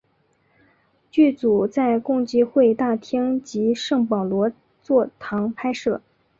[1.11, 6.01] 剧组在共济会大厅及圣保罗座堂拍摄。